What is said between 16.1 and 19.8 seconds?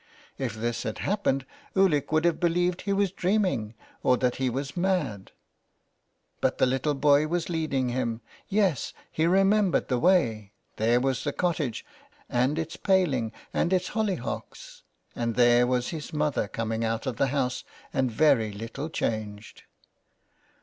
mother coming out of the house and very little changed.